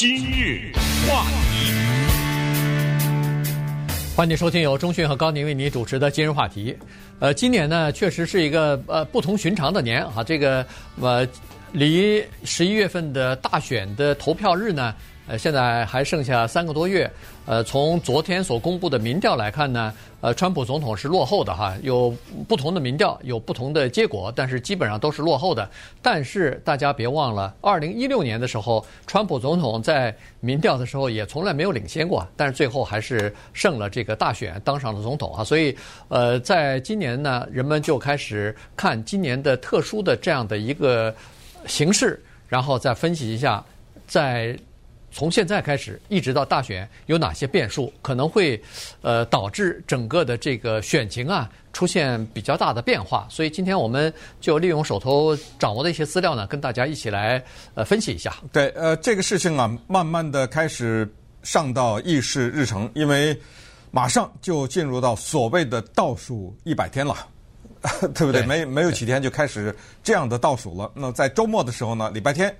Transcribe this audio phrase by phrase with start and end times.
[0.00, 0.70] 今日
[1.08, 1.72] 话题，
[4.14, 6.72] 欢迎收听由中讯和高宁为您主持的今日话题。
[7.18, 10.22] 呃，今年呢，确实是一个呃不同寻常的年啊。
[10.22, 10.64] 这个
[11.00, 11.26] 呃，
[11.72, 14.94] 离十一月份的大选的投票日呢，
[15.28, 17.08] 呃，现在还剩下三个多月。
[17.44, 19.92] 呃，从昨天所公布的民调来看呢，
[20.22, 22.14] 呃，川普总统是落后的哈，有
[22.48, 25.68] 不同的民调，有不同的结果，但是基本上都是落后的。
[26.00, 35.44] 但是大家别忘了，二零一六年的时候，川普总统在民调的时候也从来没有领先过，但是最后还是胜了这个大选，当上了总统啊。
[35.44, 35.76] 所以，
[36.08, 41.14] 呃，在今年呢，人们就开始看今年的特殊的这样的一个
[41.66, 43.62] 形势，然后再分析一下，
[44.06, 44.58] 在。
[45.10, 48.60] 从现在开始一直到大选，有哪些变数可能会，
[49.00, 53.26] 呃，导致整个的这个选情啊出现比较大的变化？
[53.30, 57.42] 所以今天我们就利用手头掌握的一些资料呢，跟大家一起来
[57.74, 58.36] 呃分析一下。
[58.52, 61.10] 对，呃，这个事情啊，慢慢的开始
[61.42, 63.36] 上到议事日程，因为
[63.90, 67.16] 马上就进入到所谓的倒数一百天了，
[68.14, 68.42] 对不对？
[68.42, 70.90] 对没没有几天就开始这样的倒数了。
[70.94, 72.54] 那在周末的时候呢，礼拜天。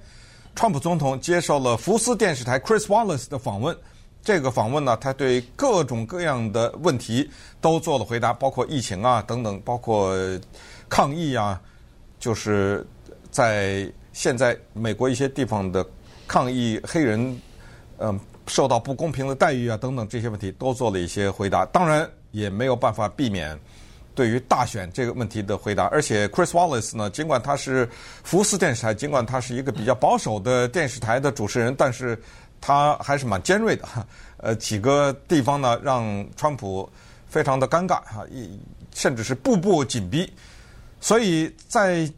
[0.54, 3.76] 川普总统接受了福斯电视台 Chris Wallace 的访问，
[4.22, 10.16] 这个访问呢，他对各种各样的问题都做了回答，包括疫情啊等等，包括
[10.88, 11.60] 抗议啊，
[12.18, 12.86] 就是
[13.30, 15.86] 在现在美国一些地方的
[16.26, 17.40] 抗议黑人
[18.00, 23.58] 嗯、受到不公平的待遇啊等等这些问题都做了一些回答，当然也没有办法避免。
[24.18, 27.88] 对于大选这个问题的回答，而且 Chris Wallace 呢，尽管他是
[28.24, 32.20] 福斯电视台，尽管他是一个比较保守的电视台的主持人，但是
[32.60, 33.86] 他还是蛮尖锐的。
[34.38, 36.90] 呃，几个地方呢，让川普
[37.28, 38.58] 非常的尴尬哈，一
[38.92, 40.28] 甚至是步步紧逼。
[41.00, 42.10] 所以在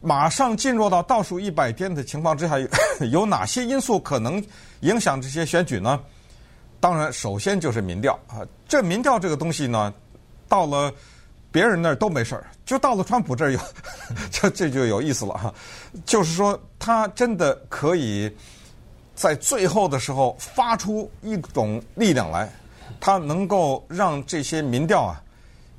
[0.00, 2.56] 马上进入到倒数一百天的情况之下，
[3.12, 4.44] 有哪些因素可能
[4.80, 6.00] 影响这些选举呢？
[6.80, 9.94] 当然，首先就是民调啊，这民调这个东西呢，
[10.48, 10.92] 到了。
[11.54, 13.60] 别人那儿都没事儿，就到了川普这儿有，
[14.28, 15.54] 这这就有意思了哈。
[16.04, 18.28] 就是说，他真的可以
[19.14, 22.52] 在最后的时候发出一种力量来，
[22.98, 25.22] 他能够让这些民调啊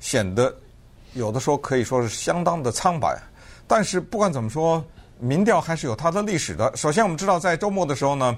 [0.00, 0.50] 显得
[1.12, 3.14] 有的时候可以说是相当的苍白。
[3.66, 4.82] 但是不管怎么说，
[5.18, 6.74] 民调还是有它的历史的。
[6.74, 8.34] 首先，我们知道在周末的时候呢，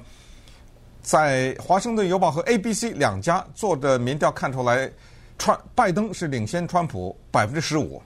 [1.03, 4.91] 在华盛顿邮报和 ABC 两家做的民调看出来。
[5.39, 8.03] 川拜登是领先川普百分之十五，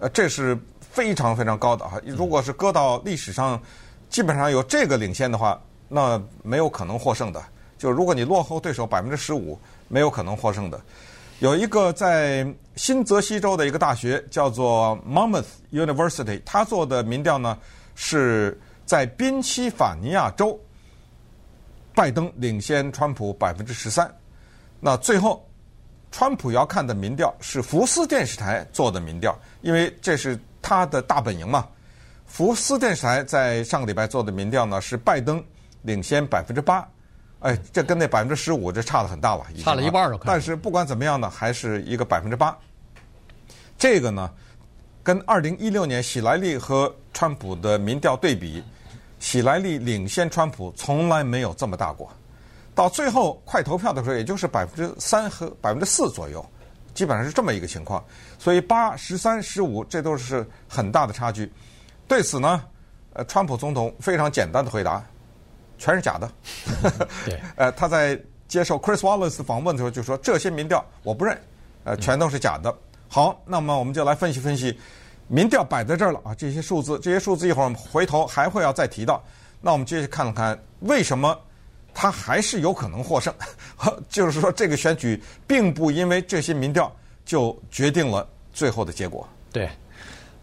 [0.00, 2.00] 呃，这是非常非常高的哈。
[2.04, 3.60] 如果是搁到历史上，
[4.10, 7.42] 基本上有这个领先的话，那没有可能获胜的。
[7.78, 9.58] 就如果你落后对手百分之十五，
[9.88, 10.80] 没有可能获胜的。
[11.38, 17.56] 有一个在新泽西州的一个大学叫做 Monmouth University，他做的民调呢
[17.94, 20.58] 是在宾夕法尼亚州，
[21.94, 24.12] 拜登领先川普百分之十三，
[24.80, 25.44] 那最后。
[26.16, 31.66] 川普要看的民调是福斯电视台做的民调，因为这是他的大本营嘛。
[32.24, 35.44] 福斯电视台在上个礼拜做的民调呢，是拜登
[35.82, 36.88] 领先百分之八，
[37.40, 40.16] 哎，这跟那百分之十五这差的很大了，差了一半了。
[40.24, 42.56] 但是不管怎么样呢，还是一个百分之八。
[43.76, 44.30] 这个呢，
[45.02, 48.62] 跟二零一六年喜来利和川普的民调对比，
[49.18, 52.08] 喜来利领先川普从来没有这么大过。
[52.74, 56.44] 到最后快投票的时候，也就是百分之三和百分之四左右，
[56.92, 58.04] 基本上是这么一个情况。
[58.38, 61.50] 所以八、十三、十五，这都是很大的差距。
[62.08, 62.64] 对此呢，
[63.12, 65.02] 呃，川普总统非常简单的回答：
[65.78, 66.30] 全是假的。
[67.24, 71.40] 对， 呃，他在接受 Chris Wallace 访问的时候就说：“这些民调我不认，
[71.84, 72.76] 呃，全都是假的。”
[73.08, 74.76] 好，那么我们就来分析分析，
[75.28, 79.22] 民调摆在这儿了啊，这些数字，这些数字一会儿我们回头还会要再提到。
[79.60, 81.38] 那我们继续看看为什么。
[81.94, 83.32] 他还是有可能获胜，
[84.10, 86.94] 就是说，这个选举并不因为这些民调
[87.24, 89.26] 就决定了最后的结果。
[89.52, 89.68] 对。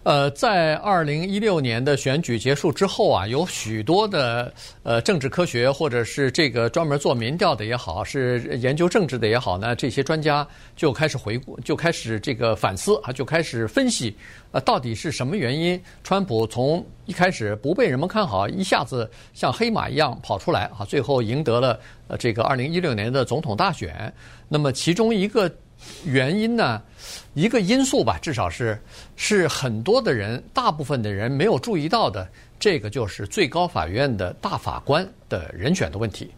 [0.04, 4.52] 呃，在二零一六年的选举结束之后啊，有许多的
[4.82, 14.16] 呃政治科学或者是这个专门做民调的也好，是研究政治的也好呢，这些专家就开始回顾，就开始这个反思啊，就开始分析，
[14.52, 24.12] 呃，到底是什么原因，川普从一开始不被人们看好，一下子像黑马一样跑出来啊，最后赢得了呃这个二零一六年的总统大选。
[24.50, 25.48] 那么其中一个。
[26.06, 26.82] 原因呢，
[27.34, 28.80] 一个因素吧，至少是
[29.16, 32.28] 是很多的人，大部分的人没有注意到的，
[32.60, 36.32] 这个就是最高法院的大法官的人选的问题。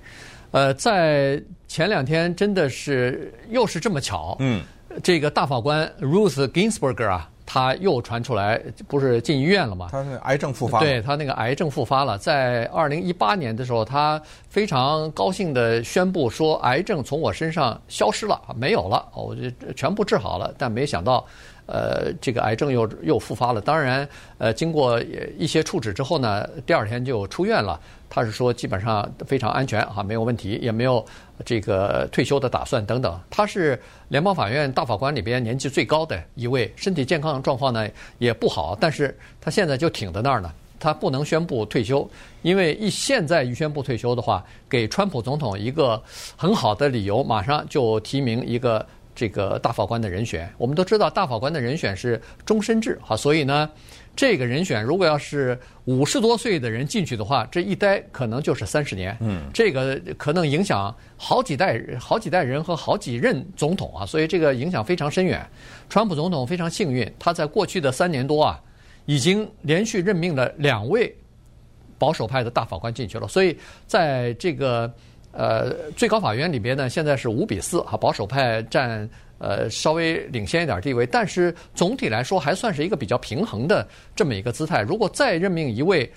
[0.51, 4.63] 呃，在前两天真的是又是这么巧，嗯，
[5.01, 9.89] 这个大法官 Ruth Ginsburg 啊，他又传出来不是进医院了吗？
[9.91, 10.85] 他是癌症复发了。
[10.85, 20.53] 对，他那个癌症复发了，在二零一八年的时候，他非常高兴地宣布说，癌症从我身上消失了，没有了，我就全部治好了。
[20.57, 21.25] 但没想到。
[21.65, 23.61] 呃，这个癌症又又复发了。
[23.61, 24.07] 当然，
[24.37, 25.01] 呃，经过
[25.37, 27.79] 一些处置之后呢，第二天就出院了。
[28.09, 31.03] 他是说基本上非常安全啊，没有问题，也没有
[31.43, 33.19] 这个退休的打算等等。
[33.29, 37.89] 他是联邦法院大法官里边年纪最高的一位，身体健康状况呢
[38.19, 40.51] 也不好，但是他现在就挺在那儿呢。
[40.79, 42.07] 他不能宣布退休，
[42.41, 45.99] 因为一现在一宣布退休的话，给川普总统一个
[46.35, 48.85] 很好的理由，马上就提名一个。
[49.15, 53.69] 这个大法官的人选，我们都知道大法官的人选是终身制，哈，所以呢，
[54.15, 65.47] 这个人选如果要是五十多岁的人进去的话，这一待可能就是三十年，嗯，这个可能影响好几代、好几代人和好几任总统啊，所以这个影响非常深远。
[65.89, 68.59] 川普总统非常幸运，他在过去的三年多啊，
[69.05, 71.15] 已经连续任命了两位
[71.97, 74.91] 保守派的大法官进去了，所以在这个。
[75.33, 79.09] 呃，最高法院里边呢，现在是五比四，哈，保守派占
[79.39, 84.81] 呃稍微领先一点地位，但是总体来说还算是一个比较平衡的这么一个姿态。
[84.81, 86.07] 如果再任命一位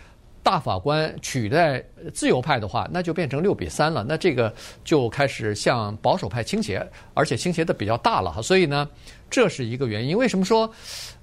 [0.42, 1.82] 大法官取代
[2.12, 4.52] 自由派的话，那就变成六比三了，那这个
[4.84, 8.42] 就开始向保守派倾斜，而且倾斜的比较大了哈。
[8.42, 8.86] 所以呢，
[9.30, 10.14] 这是一个原因。
[10.14, 10.70] 为什么说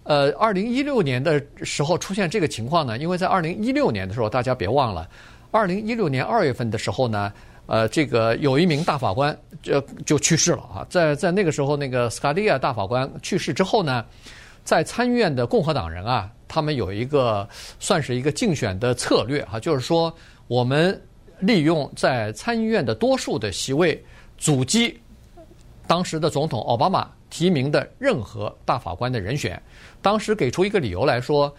[0.02, 2.98] 呃，二零一六年的时候出现这个情况呢？
[2.98, 5.08] 因为在二零一六年的时候，大家别忘了，
[5.52, 7.32] 二零一六年二月份的时候呢。
[7.74, 14.06] 呃，这个有一名大法官就就去世了啊，在在那个时候，那个斯卡利亚大法官去世之后呢，
[14.64, 17.50] 在参议院的共和党人啊，他们有一个
[17.80, 20.16] 算是一个竞选的策略啊，就是说
[20.46, 21.02] 我们
[21.40, 24.00] 利用在参议院的多数的席位，
[24.38, 25.02] 阻击
[25.88, 29.60] 当时的总统奥巴马提名的任何大法官的人选。
[30.00, 31.52] 当时给出一个理由来说，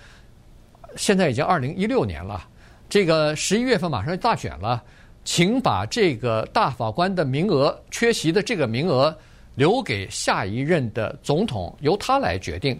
[0.94, 2.46] 现在已经二零一六年了，
[2.88, 4.80] 这个十一月份马上就大选了。
[5.24, 9.16] 请把这个大法官的名额缺席的这个名额
[9.54, 12.78] 留给下一任的总统，由他来决定。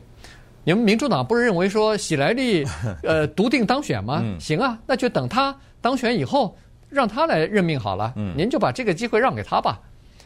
[0.63, 2.65] 你们民主党不是认为说喜来利
[3.03, 4.23] 呃独定当选吗？
[4.41, 6.57] 行啊，那就等他当选以后，
[6.89, 8.13] 让他来任命好了。
[8.37, 9.81] 您就把这个机会让给他吧。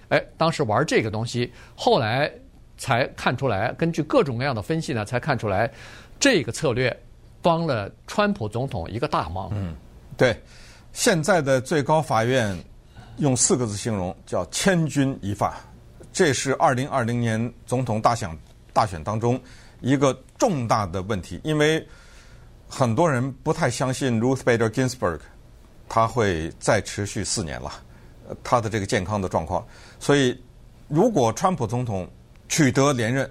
[0.09, 2.31] 哎，当时玩这个东西，后来
[2.77, 5.71] 才看出来，根据各种各样的分析呢，才看出来
[6.19, 6.97] 这个策略
[7.43, 9.51] 帮了川普总统一个大忙。
[9.53, 9.75] 嗯，
[10.17, 10.37] 对。
[10.93, 12.57] 现在的最高法院
[13.19, 15.57] 用四个字形容，叫千钧一发。
[16.13, 18.37] 这是二零二零年总统大选
[18.73, 19.41] 大选当中
[19.81, 21.87] 一个重大的问题，因为
[22.69, 25.21] 很多人不太相信 Ruth Bader Ginsburg
[25.89, 27.73] 他会再持续四年了，
[28.43, 29.65] 他的这个健康的状况。
[30.01, 30.39] 所以，
[30.89, 32.09] 如果川普总统
[32.49, 33.31] 取得连任，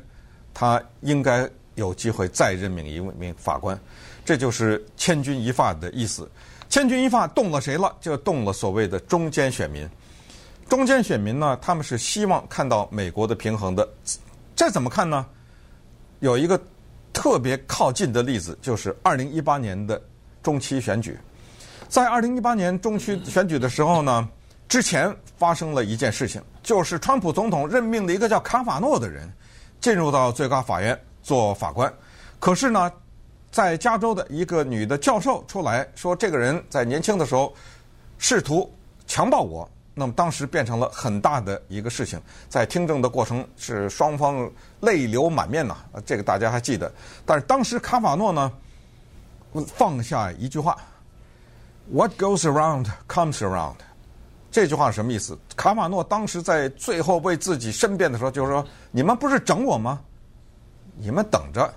[0.53, 3.77] 他应该有机会再任命一名法官。
[4.25, 6.29] 这就是千钧一发的意思。
[6.69, 7.95] 千钧一发动了谁了？
[8.01, 9.87] 就动了所谓的中间选民。
[10.67, 13.87] 中间选民呢，他们是希望看到美国的平衡的。
[14.55, 15.25] 这怎么看呢？
[16.19, 16.59] 有一个
[17.13, 20.01] 特别靠近的例子，就是二零一八年的
[20.43, 21.17] 中期选举。
[21.87, 24.27] 在二零一八年中期选举的时候呢，
[24.67, 29.31] 之前发生了一件事情，就是川普总统任命了一个叫卡法诺的人
[29.79, 31.91] 进入到最高法院做法官。
[32.39, 32.91] 可是呢，
[33.51, 37.53] 在加州的一个女的教授出来说，这个人在年轻的时候
[38.19, 38.71] 试图
[39.07, 44.47] 强暴我，那么当时变成了很大的一个事情，在听证的过程是双方
[44.81, 46.91] 泪流满面呐，这个大家还记得。
[47.25, 48.51] 但是当时卡马诺呢
[49.65, 50.77] 放下一句话
[51.91, 53.77] ：“What goes around comes around。”
[54.51, 55.37] 这句话什么意思？
[55.55, 59.99] 卡马诺当时在最后为自己申辩的时候，就是说：“你们不是整我吗？
[60.95, 61.73] 你们等着，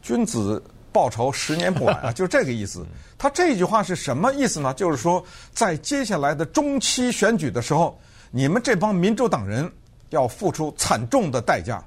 [0.00, 0.62] 君子。”
[0.96, 2.86] 报仇十年不晚啊， 就这个意思。
[3.18, 4.72] 他这句话是什么意思呢？
[4.72, 5.22] 就是说，
[5.52, 8.00] 在接下来的中期选举的时候，
[8.30, 9.70] 你们这帮民主党人
[10.08, 11.84] 要付出惨重的代价。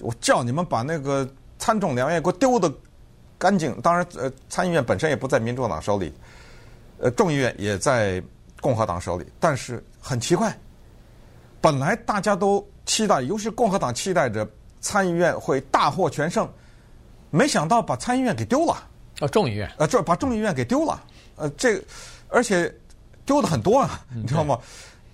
[0.00, 1.26] 我叫你们把那个
[1.58, 2.70] 参众两院给我丢的
[3.38, 3.74] 干净。
[3.80, 6.12] 当然，呃，参议院本身也不在民主党手里，
[6.98, 8.22] 呃，众议院也在
[8.60, 9.24] 共和党手里。
[9.40, 10.54] 但是很奇怪，
[11.62, 14.46] 本来大家都期待，尤其是共和党期待着
[14.82, 16.46] 参议院会大获全胜。
[17.30, 18.72] 没想到把参议院给丢了，
[19.20, 21.00] 啊，众议院，啊，这把众议院给丢了，
[21.36, 21.80] 呃，这，
[22.28, 22.72] 而且
[23.24, 24.58] 丢的很多啊，你知道吗？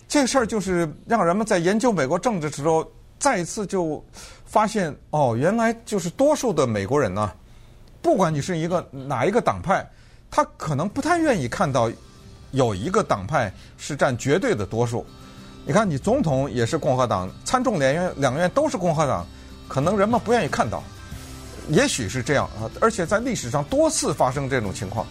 [0.08, 4.02] 这事儿就是让人们在研究美国政治的时候，再一次就
[4.44, 7.30] 发现，哦，原来就是多数的美国人呢，
[8.00, 9.87] 不管你是一个哪一个党派，
[10.30, 11.90] 他可能不太愿意看到
[12.52, 15.04] 有一个党派是占绝对的多数。
[15.66, 19.26] 你看，你总统也是共和党，参众两院两院都是共和党，
[19.68, 20.82] 可能人们不愿意看到。
[21.68, 25.06] 也许是这样啊，而且在历史上多次发生这种情况，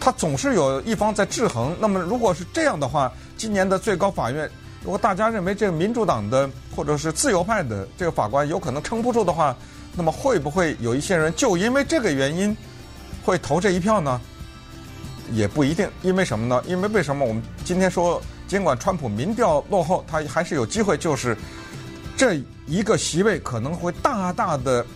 [0.00, 1.76] 他总是有一方在制衡。
[1.80, 4.50] 那么如果是这样的话，今年的最高法院，
[4.82, 9.56] 如果大家认为这个民主党的或者是自由派的这个法官有可能撑不住的话，
[9.94, 12.56] 那么会不会有一些人就因为这个原因
[13.24, 14.20] 会投这一票呢？
[15.32, 16.62] 也不一定，因为什么呢？
[16.68, 21.36] 因为为什么我们今天说，尽管川普民调落后，他还是有机会，就是
[22.16, 24.86] 这一个席位可能会大大的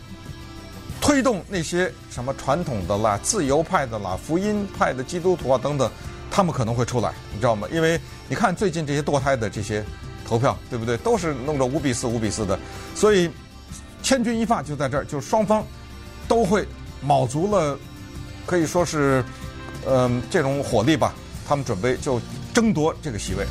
[1.00, 5.90] 推动那些什么传统的啦、自由派的啦、福音派的基督徒啊等等，
[6.30, 7.66] 他们可能会出来，你知道吗？
[7.72, 9.84] 因为你看最近这些堕胎的这些
[10.26, 10.96] 投票，对不对？
[10.98, 12.58] 都是弄着五比四、五比四的，
[12.94, 13.30] 所以
[14.02, 15.64] 千钧一发就在这儿，就双方
[16.28, 16.66] 都会
[17.00, 17.78] 卯足了，
[18.46, 19.24] 可以说是。
[19.86, 21.14] 嗯，这种火力吧，
[21.48, 22.20] 他们准备就
[22.52, 23.46] 争夺这个席位。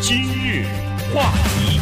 [0.00, 0.66] 今日
[1.12, 1.80] 话题，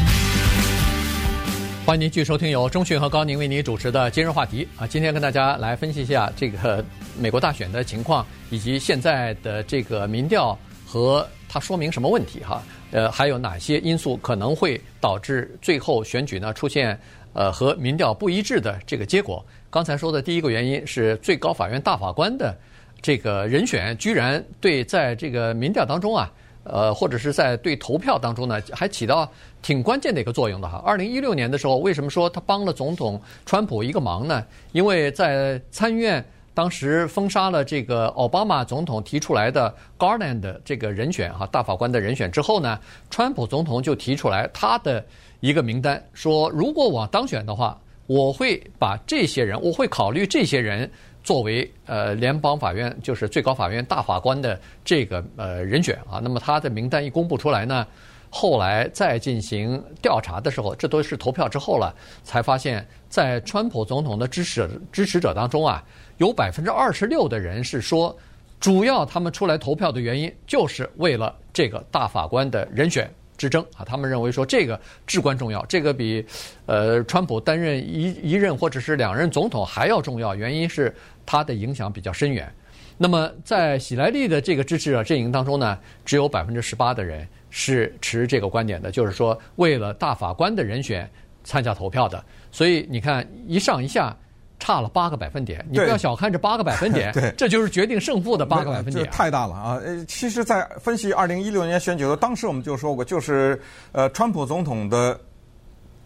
[1.86, 4.86] 欢迎您继续收听由钟讯和高宁为您主持的今日话题啊。
[4.86, 6.82] 今天跟大家来分析一下这个
[7.20, 12.62] 美国大选的情况，以及现在的这个民调和它说明什么问题哈？
[12.90, 16.98] 呃，还有哪些因素可能会导致最后选举呢出现
[17.34, 19.44] 呃和民调不一致的这个结果？
[19.68, 22.56] 刚才说的第一个原因是最高法院大法官的
[23.02, 26.32] 这个人选，居然对在这个民调当中啊，
[26.64, 29.30] 呃，或者是在对投票当中呢，还起到
[29.62, 30.83] 挺关键的一个作用的哈。
[30.85, 34.44] 二零一六年的时候，为什么说他帮了总统川普一个忙呢？
[34.73, 42.78] 因为在参议院当时封杀了这个奥巴马总统提出来的 Garland 的这个人选哈，大法官的人选之后呢，
[43.11, 45.04] 川普总统就提出来他的
[45.40, 47.78] 一个名单，说如果我当选的话。
[48.06, 50.90] 我会把这些人，我会考虑这些人
[51.24, 56.20] 作为呃联邦法院，就是最高法院大法官的这个呃人选啊。
[56.22, 57.84] 那么他的名单一公布出来呢，
[58.30, 65.82] 后来再进行调查的时候，这都是投票之后了，才发现，在川普总统的支持支持者当中啊，
[66.18, 68.14] 有百分之二十六的人是说，
[68.60, 73.10] 主要他们出来投票的原因就是为了这个大法官的人选。
[73.36, 76.24] 之争啊，他们认为说这个至关重要，这个比
[76.66, 80.34] 呃川普担任一一任或者是两任总统还要重要。
[80.34, 80.94] 原因是
[81.26, 82.52] 他的影响比较深远。
[82.96, 91.10] 那么在喜来利的这个支持者阵营当中呢，只有百分之十八的人是持这个观点的，就是说为了大法官的人选
[91.42, 92.24] 参加投票的。
[92.52, 94.16] 所以你看一上一下。
[94.61, 99.80] 差了八个百分点，你不要小看这八个百分点， 对，这就是决定胜负的八个百分点，太大了啊！
[99.84, 103.61] 呃，其实，在分析二零一六年选举的当时，我们就说过，就是
[103.92, 105.20] 呃，川普总统的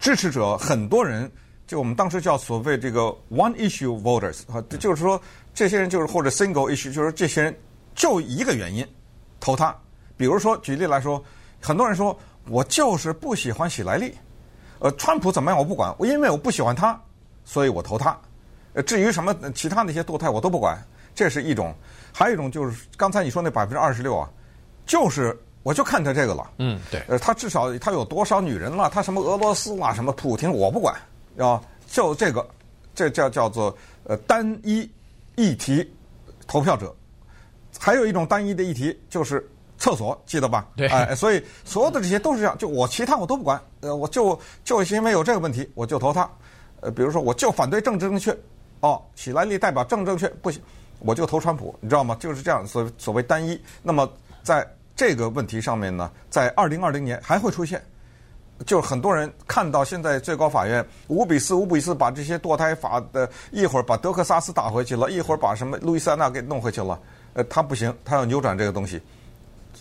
[0.00, 1.31] 支持者很多人，
[1.67, 5.21] 就我们当时叫所谓这个 one issue voters 啊，就是说
[5.55, 7.57] 这些人就是或者 single issue，就是这些人
[7.95, 8.85] 就一个原因
[9.38, 9.76] 投他。
[10.17, 11.23] 比如说举例来说，
[11.61, 14.12] 很多人说我就是不喜欢喜来利，
[14.81, 17.00] 呃，川普怎么样我不管，我因为我不喜欢他，
[17.45, 18.19] 所以我投他。
[18.82, 20.78] 至于什么其他那些堕胎我都不管，
[21.14, 21.73] 这是一种；
[22.12, 24.28] 还有一种就是刚才你说那百分之二十六啊，
[24.87, 26.50] 就是我就看他这个了。
[26.58, 27.02] 嗯，对。
[27.08, 28.88] 呃，他至少他有多少女人了？
[28.90, 30.94] 他什么俄罗斯啦，什么普京我不管，
[31.38, 32.47] 啊，就这个，
[32.94, 34.88] 这叫叫做呃单一
[35.37, 35.88] 议题
[36.47, 36.94] 投票者。
[37.78, 39.47] 还有一种单一的议题就是
[39.78, 40.66] 厕所，记得吧？
[40.76, 40.88] 对。
[40.88, 46.28] 哎，所以所有的这些都是这样，就我其他我都不管，呃，我就就是因为有这个问题，我就投他。
[46.80, 48.37] 呃，比如说我就反对政治正确。
[48.80, 50.62] 哦，喜来利代表正正确不行，
[51.00, 52.16] 我就投川普，你知道吗？
[52.20, 53.61] 就是这样，所所谓单一。
[53.82, 54.08] 那么
[54.42, 57.82] 在这个问题上面呢，在二零二零年还会出现，
[58.66, 66.99] 就是很多人看到现在最高法院五比四、五比四把这些堕胎法的一会儿把德克萨斯打回去了，一会儿把什么路易斯安那给弄回去了。
[67.35, 69.00] 呃，他不行，他要扭转这个东西。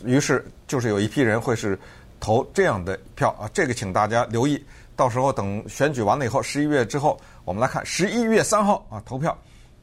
[0.04, 1.80] 于是就是有一批人会是
[2.20, 4.64] 投这样的票啊，这个请大家留意。
[4.96, 9.36] 到时候等选举完了以后，十一月之后，我们来看十一月三号啊投票。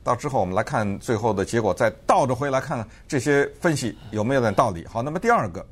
[0.02, 4.86] 到之后我们来看最后的结果，再倒着回来看这些分析有没有点道理。
[4.86, 5.66] 好，那么第二个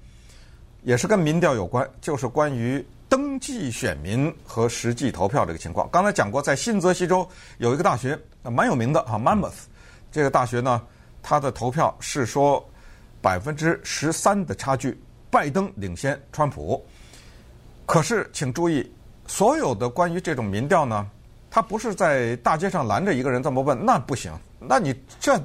[0.84, 5.86] 也是跟民调有关，就是关于登记选民和实际投票这个情况。
[5.92, 9.64] 刚才讲过，在新泽西州有一个大学蛮有名的啊，Mammoth
[10.10, 10.80] 这个大学呢，
[11.22, 12.66] 它的投票是说
[13.20, 14.98] 百分之十三的差距，
[15.30, 16.82] 拜登领先川普。
[17.84, 18.90] 可是请注意。
[19.24, 21.08] 所有的关于这种民调呢，
[21.54, 25.38] 他不是在大街上拦着一个人这么问，那不行，那你这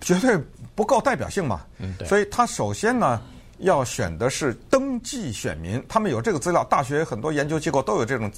[0.00, 0.38] 绝对
[0.76, 1.62] 不够代表性嘛。
[1.78, 3.20] 嗯，所以他首先呢，
[3.58, 8.30] 要选的是登记选民，他们有这个资料，大学很多研究机构都有这种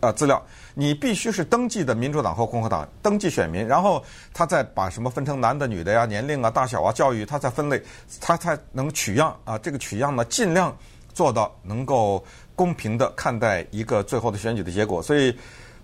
[0.00, 0.44] 啊资料。
[0.74, 7.82] 你必须是登记的民主党和共和党登记选民，然后他再把什么分成男的、女的呀、年龄啊、大小啊、教育，他再分类，
[8.20, 9.56] 他才能取样啊。
[9.56, 10.76] 这个取样呢，尽量。
[11.14, 12.22] 做到能够
[12.54, 15.02] 公平的看待一个最后的选举的结果。
[15.02, 15.34] 所以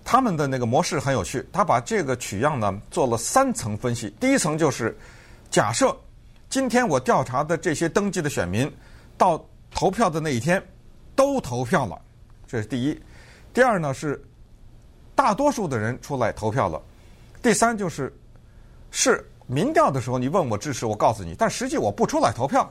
[0.03, 4.09] 他们的那个模式很有趣，他把这个取样呢做了三层分析。
[4.19, 4.97] 第一层就是
[5.49, 5.95] 假设
[6.49, 8.71] 今天我调查的这些登记的选民
[9.17, 10.63] 到投票的那一天
[11.15, 11.99] 都投票了，
[12.47, 13.01] 这是第一。
[13.53, 14.23] 第二呢是
[15.15, 16.81] 大多数的人出来投票了。
[17.41, 18.11] 第三就是
[18.91, 19.27] 是。
[19.45, 22.67] 民调的时候，你问我支持，我告诉你，但实际我不出来投票，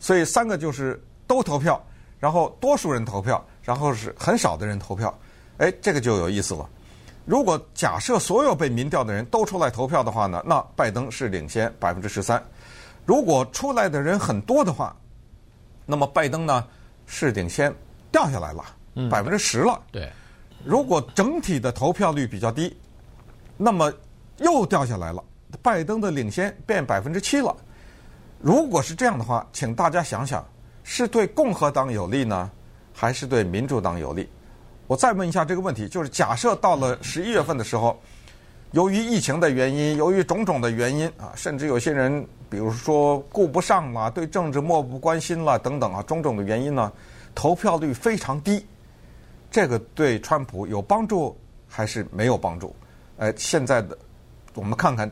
[0.00, 1.78] 所以三个就是都投票，
[2.18, 5.16] 然后多数人投票，然后是很少的人投票，
[5.58, 6.68] 哎，这个就有意思了。
[7.24, 12.42] 如果假设所有被民调的人都出来投票的话呢，那拜登是领先百分之十三。
[13.04, 14.96] 如果出来的人很多的话，
[15.84, 16.64] 那么拜登呢
[17.06, 17.74] 是领先
[18.10, 18.64] 掉下来了，
[19.10, 19.80] 百分之十了。
[19.92, 20.10] 对，
[20.64, 22.74] 如果整体的投票率比较低，
[23.56, 23.92] 那么
[24.38, 25.22] 又掉下来了。
[25.62, 27.54] 拜登的领先变百分之七了。
[28.40, 30.46] 如果是这样的话，请大家想想，
[30.84, 32.50] 是对共和党有利呢，
[32.92, 34.28] 还是对民主党有利？
[34.88, 37.96] 我再问一下这个问题，就是假设到了十一月份的时候，
[38.72, 46.90] 由于疫情的原因，由于种种的原因啊，甚至有些人，比如说顾不上了，对政治漠不关心了等等啊，种种的原因呢，
[47.34, 48.64] 投票率非常低，
[49.50, 52.74] 这个对川普有帮助还是没有帮助？
[53.18, 53.96] 呃，现在的
[54.54, 55.08] 我们看看。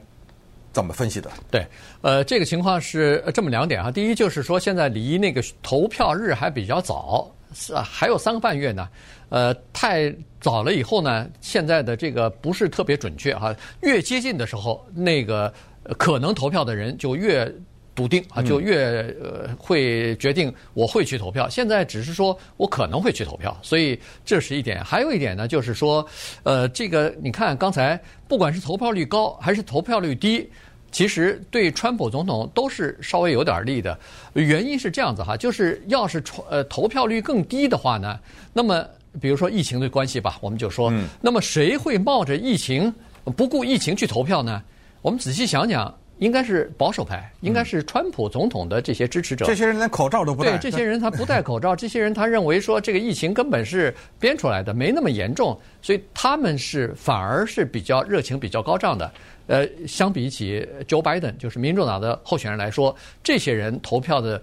[0.73, 1.31] 怎么分析的？
[1.51, 1.67] 对，
[2.03, 3.91] 呃，这个情况是这么两点啊。
[3.91, 8.87] 第一就是说，现在离那个投票日还比较早，是还有三个半月呢。
[9.29, 13.53] 呃，太早了以后呢，现在的这个不是特别准确哈。
[13.81, 15.53] 越接近的时候，那个
[15.99, 17.53] 可能投票的人就越
[17.93, 21.49] 笃定啊，就越呃会决定我会去投票。
[21.49, 24.85] 现在只是说我可能会去投票，所以这是一点。
[24.85, 26.07] 还有一点呢，就是说，
[26.45, 30.49] 呃，这个你看刚才不管是投票率高还是投票率低。
[30.91, 33.99] 其实对川普总统都是稍微有点利的，
[34.35, 38.19] 原因是这样子哈，就是要是呃投票率更低的话呢，
[38.53, 38.87] 那么
[39.21, 42.93] 比如说疫情的关系吧，我们就说，那么谁会冒着疫情
[43.37, 44.63] 不顾疫情去投票呢？
[45.03, 49.45] 我们仔细想想，应该是保守派，应该是川普总统的这些支持者。
[49.45, 50.57] 这些人连口罩都不戴。
[50.57, 59.13] 对， 这些人他不戴口罩，这些人他认为说这个疫情根本是编出来的，没那么严重，所以他们是反而是比较热情、比较高涨的。
[59.47, 64.41] 呃，相比起 Joe Biden，就是民主党的候选人来说，这些人投票的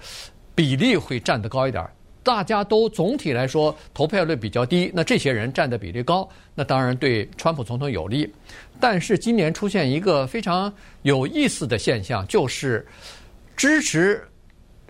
[0.56, 1.86] 比例会占得高一点。
[2.24, 8.34] 大家都总体来说投票率比较低，那这些人占的比例高，那当然对川普总统有利。
[8.80, 12.86] 但是今年出现一个非常有意思的现象，就是
[13.56, 14.22] 支持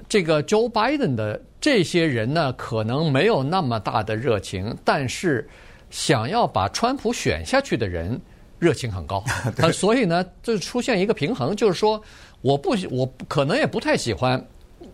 [0.08, 5.48] 这个 Joe Biden 的这些人呢，可能没有那么大的热情，但是
[5.89, 8.19] 想要把川普选下去的人。
[8.60, 9.22] 热情很高，
[9.74, 12.02] 所以呢，就出现一个平衡，就是说，
[12.39, 14.41] 我不，我可能也不太喜欢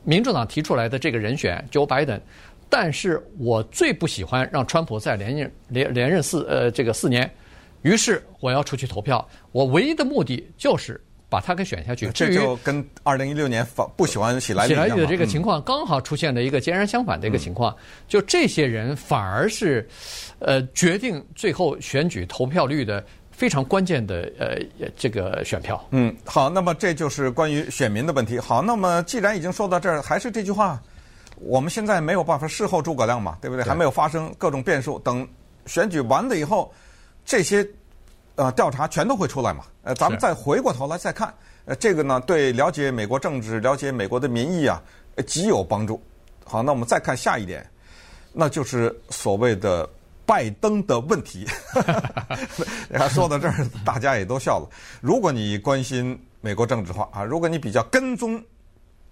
[0.04, 2.20] 民主党提出来的这个人选 Joe Biden，
[2.68, 7.30] 但是我最不喜欢让川普再连任连连任四呃这个四年，
[7.82, 12.10] 于是我要出去投票，我唯一的目的就是把他给选下去。
[12.14, 17.76] 这就跟二零一六年反不喜欢喜来喜来利的这个情况刚好出现了一个截然相反的一个情况，
[18.08, 19.88] 就这些人反而是
[20.40, 23.04] 呃决定最后选举投票率的。
[23.32, 24.58] 非常关键的呃，
[24.98, 25.82] 这个选票。
[25.92, 28.38] 嗯，好，那么这就是关于选民的问题。
[28.38, 30.78] 好，那么既然已经说到这儿，还是这句话，
[31.38, 33.64] 我们现在没有办法事后诸葛亮嘛，对不对？
[33.64, 35.26] 对，还没有发生各种变数，等
[35.68, 36.70] 选举完了以后，
[37.26, 37.68] 这些
[38.36, 39.66] 呃调查全都会出来嘛。
[39.84, 41.34] 呃，咱们再回过头来再看，
[41.66, 44.82] 呃，这个呢，对了解美国政治、了解美国的民意啊，
[45.28, 46.02] 极有帮助。
[46.46, 47.66] 好，那我们再看下一点，
[48.34, 49.90] 那就是所谓的。
[50.26, 51.44] 拜登的问题，
[53.10, 54.70] 说到这儿，大家也都笑了。
[55.02, 58.40] 如果你关心美国政治化啊，如果你比较跟踪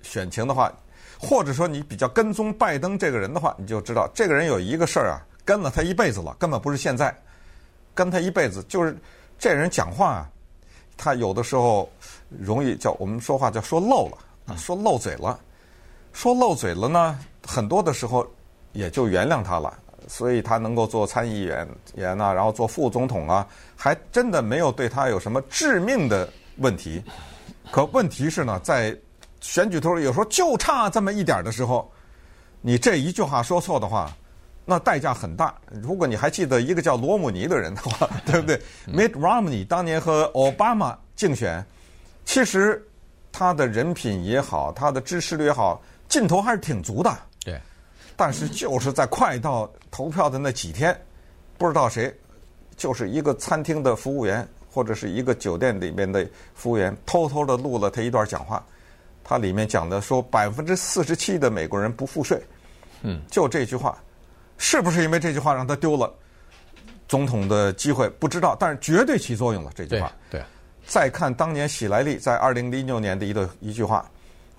[0.03, 0.71] 选情的话，
[1.17, 7.11] 或者说你比较跟踪拜登这个人的话，你就知道这个人有一个事儿啊，跟了他一辈子了，根本不是现在，
[7.97, 8.95] 跟他一辈子就是
[9.39, 10.29] 这人讲话啊，
[10.95, 11.89] 他有的时候
[12.29, 15.39] 容易叫我们说话叫说漏了啊，说漏嘴了，
[16.13, 18.23] 说漏嘴了呢，很多的时候
[18.73, 19.73] 也就原谅他了。
[20.09, 26.29] 所以他能够做参议员员啊，然后做副总统啊，还真的没有对他有什么致命的
[26.59, 27.03] 问题。
[27.71, 28.95] 可问题是呢，在
[29.41, 31.91] 选举头有时候就差这么一点的时候，
[32.61, 34.15] 你这一句话说错的话，
[34.69, 35.55] 那代价很大。
[35.71, 41.65] 如果你还记得一个叫罗姆尼的人的话， 对不对？Mitt Romney 当年和奥巴马竞选，
[42.25, 42.85] 其实
[43.31, 47.17] 他的人品也好，他的支持率也好，劲头还是挺足的。
[47.45, 47.57] 对。
[48.17, 50.93] 但是就是在快到投票的那几天，
[51.57, 52.13] 不知道谁，
[52.75, 58.61] 就是一个餐厅的服务员或者是一个酒店里面的服务员，偷偷的录了他一段讲话。
[59.23, 62.41] 他里面讲的说，百分之四十七的美国人不付税，
[63.01, 63.97] 嗯，就这句话，
[64.57, 66.13] 是不是因为这句话让他丢了
[67.07, 68.09] 总统的机会？
[68.09, 69.71] 不知道，但是绝对起作用了。
[69.75, 70.39] 这句话，对。
[70.41, 70.45] 对
[70.85, 74.09] 再看当年喜来利在二零零六年的一个一句话，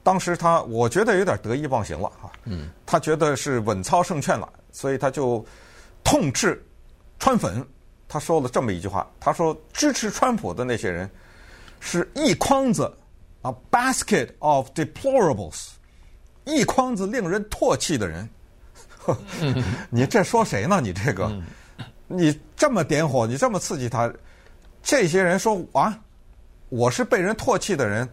[0.03, 2.31] 当时他我觉得有点得意忘形了哈。
[2.45, 2.71] 嗯。
[2.85, 5.45] 他觉得是稳操胜券了，所以他就
[6.05, 6.63] 痛斥
[7.19, 7.67] 川粉。
[8.07, 11.11] 他说了这么一句话，他说支持川普的那些人
[11.81, 12.91] 是一筐子
[13.43, 15.69] 啊，basket of deplorables，
[16.45, 18.29] 一筐子令人唾弃的人。
[19.91, 20.81] 你这说谁呢？
[20.81, 21.31] 你这个，
[22.07, 24.13] 你这么点火，你这么刺激他，
[24.83, 25.99] 这些人说啊，
[26.69, 28.09] 我是被人唾弃的人，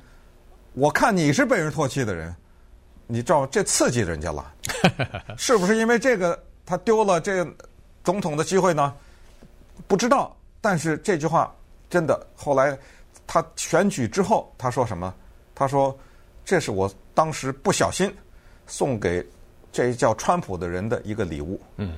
[0.74, 2.36] 我看你是被人唾弃的人，
[3.08, 4.54] 你知道这刺激人家了，
[5.38, 7.56] 是不是因为这个他丢了这个
[8.04, 8.94] 总统的机会呢？
[9.88, 11.54] 不知道，但是这句话
[11.90, 12.28] 真的。
[12.36, 12.78] 后来
[13.28, 15.14] 他选举之后，他说什么？
[15.58, 15.98] 他说
[16.44, 18.14] ：“这是我当时不小心
[18.68, 19.26] 送给
[19.76, 21.92] 这叫川普的人的一个礼物。”嗯，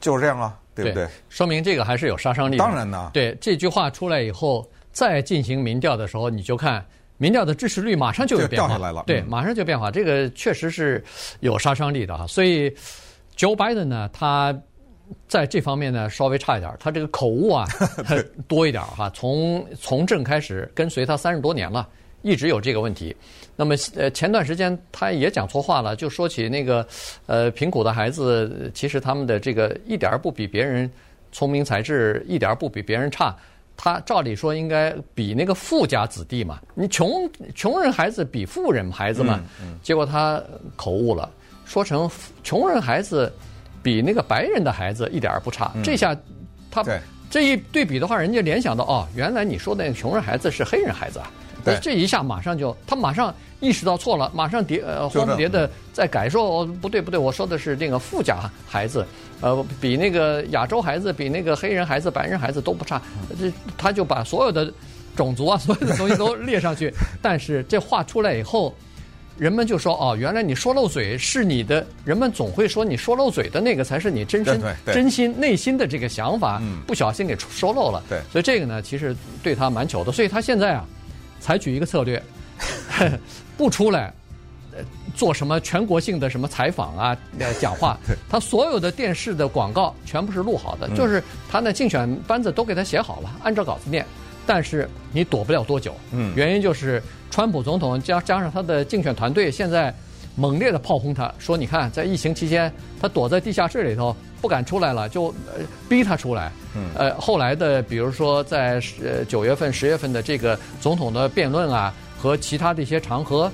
[0.00, 1.04] 就是这样啊，对不对？
[1.06, 2.56] 对，说明这个还是有杀伤力。
[2.56, 3.10] 当然呢。
[3.14, 6.84] 对，这句话出来以后，再进行民调的时候，你就看
[7.16, 8.68] 民调的支持率马上就有变化。
[8.68, 9.04] 掉下来了。
[9.06, 9.90] 对，马上就变化。
[9.90, 11.04] 这个确实是
[11.40, 12.26] 有杀伤力的哈。
[12.26, 12.68] 所以
[13.36, 14.58] ，Joe Biden 呢，他。
[15.26, 17.66] 在这方面呢，稍微差一点，他这个口误啊
[18.46, 19.08] 多一点哈。
[19.14, 21.88] 从从政开始跟随他三十多年了，
[22.28, 23.16] 一直有这个问题。
[23.56, 26.86] 那么呃，前段时间他也讲错话了，就说起那个
[27.26, 30.90] 呃贫苦的孩子，其实他们的这个一点儿不比别人
[31.32, 33.34] 聪明才智，一点儿不比别人差。
[33.76, 39.40] 他照理说应该比那个富家子弟嘛，你穷穷人孩子比富人孩子嘛。
[39.60, 40.42] 嗯嗯、结果他
[40.76, 41.30] 口误了，
[41.64, 42.10] 说成
[42.42, 43.32] 穷人孩子。
[43.80, 46.14] 比那个白人的孩子一点儿不差，这下
[46.68, 46.84] 他
[47.30, 51.30] 这一对比的话，人家联想到哦，原来你说的那个穷人孩子是黑人孩子啊，
[51.80, 59.04] 这一下马上就他马上意识到错了，马上叠呃慌别的在改说哦不对不对，我说的是那个富家孩子，
[59.40, 63.02] 呃比那个亚洲孩子比那个黑人孩子白人孩子都不差，
[63.38, 64.72] 这他就把所有的
[65.16, 68.74] 种族啊所有的东西都列上去，但是这话出来以后。
[69.38, 78.02] 人们就说哦，原来你说漏嘴是你的，人们总会说你说漏嘴的那个才是你真心真心内心的这个想法，不小心给说漏了。
[78.08, 80.10] 对，所以这个呢，其实对他蛮糗的。
[80.10, 80.84] 所以他现在啊，
[81.40, 82.22] 采取一个策略，
[83.56, 84.12] 不出来
[85.14, 87.16] 做什么全国性的什么采访啊、
[87.60, 87.98] 讲话，
[88.28, 94.04] 他所有的电视的广告全部是录好的，就是他那竞选班子都给他写好了，按照稿子念。
[94.46, 99.94] 但是你躲不了多久，嗯，原因就是川普总统加加上他的竞选团队现在
[100.38, 105.34] 猛烈的炮轰他，说你看在疫情期间他躲在地下室里头不敢出来了，就
[105.88, 113.50] 逼他出来，嗯，呃，后来的比如说在呃九月份、十月份的这个总统的辩论啊和其他的一些场合，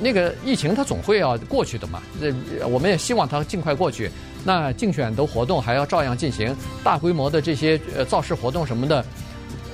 [0.00, 2.34] 那个疫情它总会要过去的嘛，这
[2.66, 4.10] 我们也希望它尽快过去。
[4.44, 9.04] 那竞选的活动还要照样进行，大规模的这些呃造势活动什么的。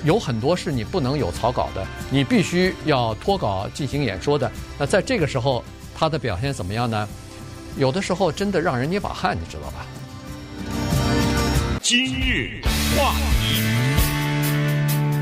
[0.03, 4.51] 有很多是你不能有草稿的，你必须要脱稿进行演说的。
[4.79, 5.63] 那在这个时候，
[6.01, 7.07] 他的表现怎么样呢？
[7.77, 9.85] 有的时候真的让人捏把汗，你知道吧？
[11.79, 12.59] 今日
[12.97, 13.61] 话题，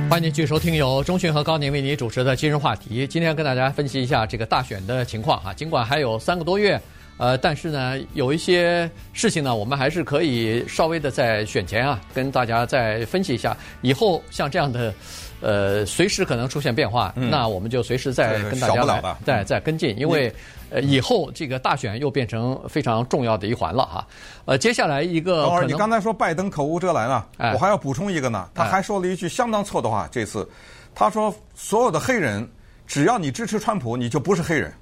[0.09, 3.05] 欢迎继续收听由钟迅和高宁为您主持的今日话题。
[3.05, 5.53] 今天跟大家分析一下这个大选的情况哈。
[5.53, 6.81] 尽管还有三个多月。
[7.17, 13.57] 呃，但是呢，有一些事情呢，我们还是可以稍微的在选前啊，跟大家再分析一下。
[13.81, 14.93] 以后像这样的，
[15.41, 20.33] 呃，随时可能出现变化，嗯、那我们就随时再跟大家来再再跟进，因为
[20.69, 24.07] 呃，以后这个大选又变成非常重要的一环了哈。
[24.45, 30.07] 呃，接下来一个，等会儿你刚才说拜登口无遮拦了，哎、我还要补充一个呢，他还说了一句相当错的话。
[30.11, 30.47] 这次
[30.93, 32.47] 他说，所有的黑人，
[32.85, 34.73] 只要你支持川普，你就不是黑人。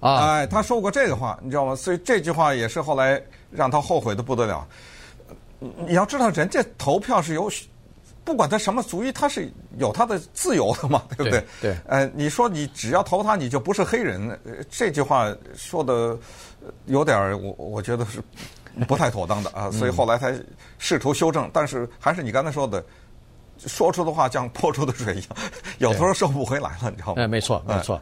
[0.00, 1.74] 啊，哎，他说过这个话，你知道吗？
[1.74, 4.66] 所以这句话也是后来让他后悔的不得了。
[5.58, 7.50] 你要知道，人家投票是有，
[8.26, 11.40] 不管他什么族裔，他是有他的自由的嘛，对不对？
[11.62, 11.72] 对。
[11.72, 16.18] 对呃，你说你只要投他，你就不是黑人，这句话说的
[16.86, 18.20] 有点，我我觉得是
[18.86, 19.70] 不太妥当的啊。
[19.70, 20.30] 所以后来他
[20.78, 22.84] 试图修正，但是还是你刚才说的。
[23.64, 25.28] 说出的话像泼出的水一样，
[25.78, 27.22] 有时候收不回来了，你知道吗？
[27.22, 27.98] 哎，没错，没错。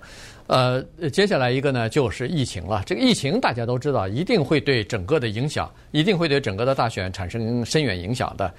[0.48, 0.82] 呃，
[1.12, 2.82] 接下来一个呢，就是疫情了。
[2.84, 8.52] 这个疫情大家都知道，一定会对整个的影响，一定会对整个的大选产生深远影响的。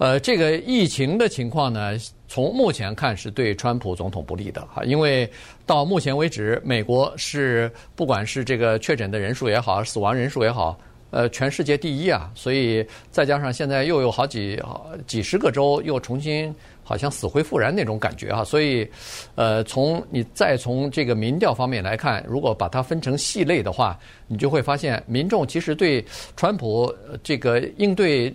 [0.00, 1.92] 呃，这个疫情的情况呢，
[2.26, 5.30] 从目前看是对川普总统不利的哈，因为
[5.66, 10.74] 到目前为止，美国是不管是这个确诊的人数也好，死亡人数也好，
[11.10, 14.58] 呃，全世界第一啊，所以再加上现在又有好几
[15.06, 18.88] 几十个州又重新好像死灰复燃那种感觉啊，所以，
[19.34, 26.02] 呃，从你再从这个民调方面来看，如果把它分成系类的话，你就会发现民众其实对
[26.38, 26.90] 川普
[27.22, 28.34] 这个应对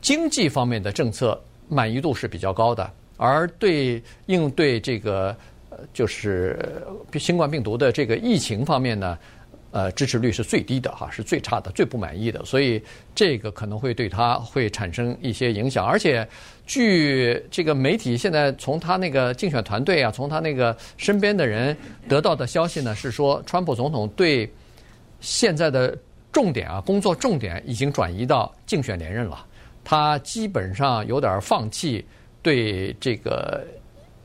[0.00, 5.36] 经济方面的政策满意度是比较高的，而对应对这个
[5.70, 6.82] 呃就是
[7.14, 9.18] 新冠病毒的这个疫情方面呢。
[9.72, 12.82] 呃，支持率是最低的哈，是最差的、最不满意的，所以
[13.14, 15.86] 这个可能会对他会产生一些影响。
[15.86, 16.26] 而且，
[16.66, 21.76] 据这个媒体现在从他那个竞选团队啊，从他那个身边的人
[22.08, 24.52] 得到的消息呢，是说，川普总统对
[25.20, 25.96] 现在的
[26.32, 29.46] 重点啊，工作重点已经转移到竞选连任了。
[29.84, 32.04] 他基本上有点放弃
[32.42, 33.64] 对这个。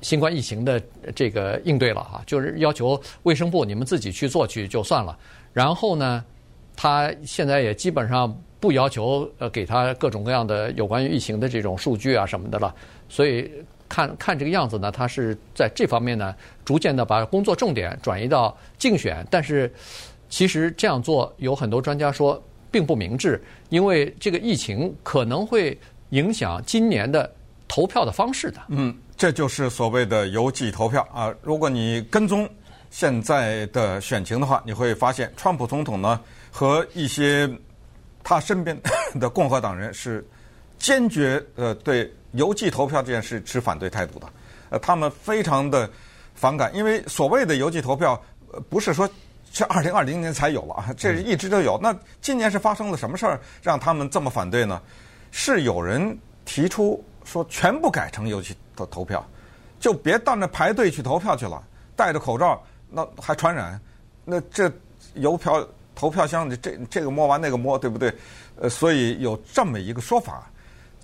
[0.01, 0.79] 新冠疫情的
[1.15, 5.17] 这个应对了哈，就是要求卫生部你们自己去做去就算了。
[5.51, 6.23] 然后呢，
[6.75, 12.75] 他现在也基本上不要求呃给他各种各样的有关于疫情的这种数据啊什么的了。
[13.09, 13.49] 所以
[13.89, 19.25] 看看这个样子呢，他是在这方面呢，逐渐的把工作重点转移到竞选。
[19.31, 19.73] 但是
[20.29, 22.39] 其实这样做有很多专家说
[22.75, 27.33] 并不明智，因为这个疫情可能会影响今年的
[27.69, 28.59] 投票的方式的。
[28.67, 28.93] 嗯。
[29.15, 31.33] 这就是所谓的邮寄投票啊！
[31.41, 32.45] 如果你跟踪
[32.91, 36.19] 现在的选情的话，你会发现，川普总统呢
[36.51, 37.49] 和一些
[38.21, 38.77] 他身边
[39.17, 40.27] 的共和党人是
[40.77, 44.27] 坚决呃对邮寄投票这件事持反对态度的。
[44.69, 45.89] 呃，他们非常的
[46.33, 49.09] 反感，因为所谓的邮寄投票，呃，不是说
[49.55, 51.79] 是二零二零年才有了啊，这一直都有。
[51.81, 54.81] 那今年是发生了什么事儿让他们这么反对呢？
[55.31, 58.55] 是有人提出说全部改成邮寄。
[58.75, 59.25] 投投票，
[59.79, 61.63] 就别到那排队去投票去了，
[61.95, 63.79] 戴着口罩，那还传染，
[64.25, 64.69] 那这
[65.13, 65.65] 邮票
[65.95, 68.13] 投票箱，这这个摸完那个摸，对不对？
[68.57, 70.51] 呃，所以有这么一个说法，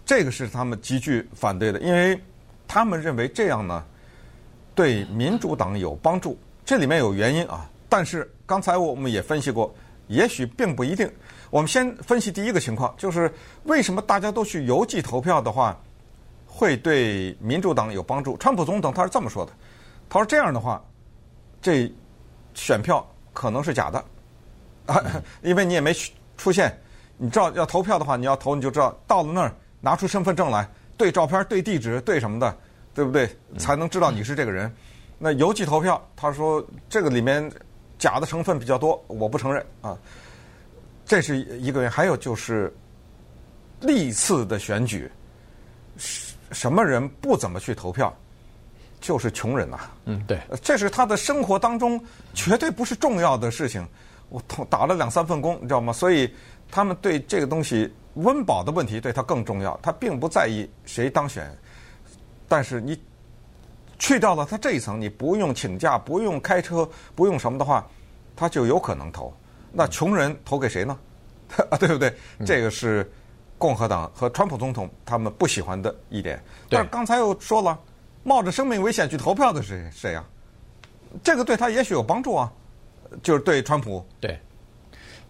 [0.05, 2.21] 这个是他们极具反对的，因为
[2.67, 3.81] 他们认为这样呢，
[4.75, 6.37] 对民主党有帮助。
[6.65, 9.73] 这里面有原因啊，但是刚才我们也分析过，
[10.07, 11.09] 也许并不一定。
[11.49, 13.33] 我们先分析第一个情况，就是
[13.63, 15.79] 为什么大家都去邮寄投票的话，
[16.45, 18.35] 会对民主党有帮助。
[18.35, 19.53] 川普总统他是这么说的，
[20.09, 20.83] 他说这样的话，
[21.61, 21.89] 这
[22.53, 24.03] 选票可能是假的，
[24.85, 25.01] 啊，
[25.43, 25.93] 因为你也没
[26.35, 26.77] 出现。
[27.15, 32.57] 你知道要投票的话，你要投你就知道到了那儿拿出身份证来，对照片、对地址、对什么的，
[32.93, 33.29] 对不对？
[33.57, 34.69] 才能知道你是这个人。
[35.17, 37.49] 那邮寄投票，他说这个里面
[38.01, 39.97] 假的成分比较多，我不承认啊。
[41.05, 42.73] 这是一个原因，还有就是
[43.79, 45.09] 历次的选举
[45.95, 46.31] 是。
[46.51, 48.13] 什么人不怎么去投票，
[48.99, 49.79] 就是穷人呐。
[50.03, 51.97] 嗯，对，这是他的生活当中
[52.33, 53.87] 绝对不是重要的事情。
[54.27, 55.93] 我打了两三份工，你知道吗？
[55.93, 56.29] 所以
[56.69, 59.79] 他们对这个东西温饱的问题对他更重要。
[59.81, 61.49] 他并不在意谁当选，
[62.49, 63.01] 但是你
[64.01, 67.87] 去掉了他这一层，你不用请假，不用开车，不用什么的话，
[68.35, 69.33] 他就有可能投。
[69.71, 70.97] 那穷人投给谁呢？
[71.79, 72.13] 对不对？
[72.45, 73.09] 这个是。
[73.61, 77.79] 共和党和川普总统他们不喜欢的一点，但是刚才又说了，
[78.23, 80.25] 冒着生命危险去投票的是谁呀？
[81.21, 82.51] 这个对他也许有帮助啊，
[83.21, 84.03] 就是对川普。
[84.19, 84.41] 对，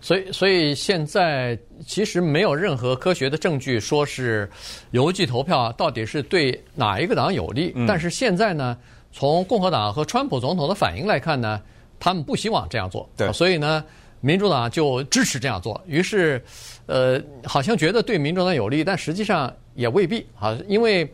[0.01, 4.49] 所以所以现在其实没有任何科学的证据说是
[4.91, 7.73] 邮寄投票到底是对哪一个党有利。
[7.87, 8.77] 但是现在呢，
[9.11, 11.61] 从共和党和川普总统的反应来看呢，
[11.99, 13.09] 他们不希望这样做。
[13.15, 13.83] 对，所以呢。
[14.23, 16.39] 民主党就支持这样做，于是，
[16.85, 21.11] 呃，好像觉得对民主党有利，但实际上也未必啊，因为，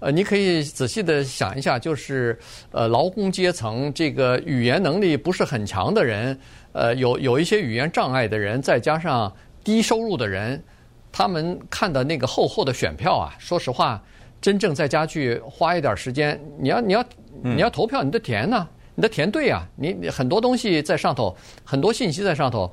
[0.00, 2.38] 呃，你可以仔细的想一下，就是，
[2.70, 6.40] 呃，劳工阶层这个语言能力不是很强的人，
[6.76, 9.34] 呃，有有一些语言障碍的人，再加上
[9.64, 10.62] 低收入的人，
[11.10, 14.02] 他们看的那个厚厚的选票啊，说实话，
[14.42, 17.04] 真正在家去花一点时间，你要你要
[17.42, 18.68] 你要投票，你得填呢。
[18.94, 21.34] 你得填对啊，你你很多东西在上头，
[21.64, 22.70] 很多信息在上头，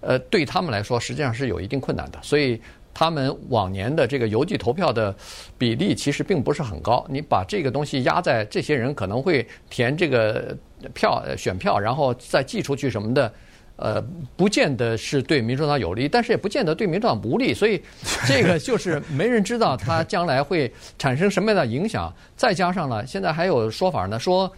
[0.00, 2.60] 呃，对他们来说实际上是有一定困难的，所以
[2.92, 5.14] 他们往年的这个邮寄投票的
[5.56, 7.06] 比例其实并不是很高。
[7.08, 10.54] 你把这个东西压在这些人可能会填这个
[10.94, 13.32] 票选票，然后再寄出去什么的，
[13.76, 14.02] 呃，
[14.36, 17.54] 不见得是对民主党有利，但是也不见得对民主党不利。
[17.54, 17.82] 所以
[18.26, 22.12] 这个 就是没人知道它将来会产生什么样的影响。
[22.36, 24.50] 再加上呢，现在还有说法呢，说。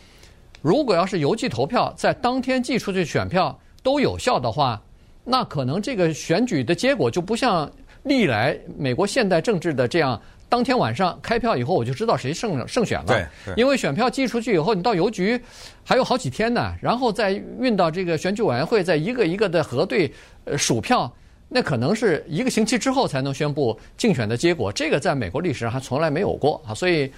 [0.63, 4.81] 如果要是邮寄投票，在当天寄出去选票都有效的话，
[5.23, 7.71] 那可能这个选举的结果就不像
[8.05, 13.07] 历来美国现代政治的这样，当天晚上开票以后我就知道谁胜胜选了。
[13.07, 15.41] 对，因为选票寄出去以后，你到邮局
[15.83, 20.13] 还有好几天呢，然后再运到这个选举委员会，再一个一个的核对、
[20.45, 21.13] 呃数票，
[21.49, 24.71] 那可能是一个星期之后才能宣布竞选的结果。
[24.73, 27.11] 这个在美国历史上还从来没有过啊，所以，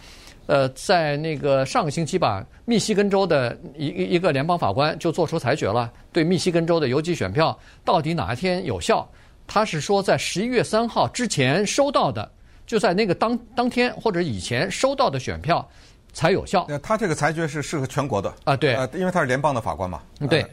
[0.47, 9.07] 呃，在那个上个星期吧，密西根州的一一个联邦法官就做出裁决了，对密西根州的邮寄选票到底哪一天有效？
[9.49, 12.29] 他是说在十一月三号之前收到的，
[12.67, 15.67] 就在那个当当天或者以前收到的选票
[16.13, 16.67] 才有效。
[16.83, 20.45] 他这个裁决是适合全国的啊，对，呃，因为他是联邦的法官嘛，对。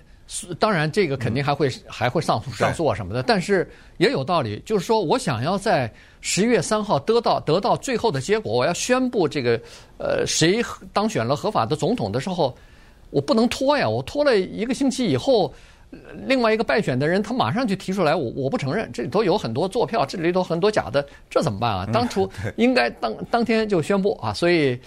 [0.58, 9.60] 当然，这个肯定还会、嗯、还会上诉上诉啊什么的，但是也有道理，就是说我想要在十一月三号得到得到最后的结果，我要宣布这个
[9.99, 12.56] 呃谁当选了合法的总统的时候，
[13.12, 15.54] 我不能拖呀，我拖了一个星期以后，
[16.25, 21.88] 另外一个败选的人他马上就提出来，我我不承认，这里头有很多坐票，这里头很多假的，这怎么办啊？
[21.93, 24.79] 当初 应该当当天就宣布啊，所以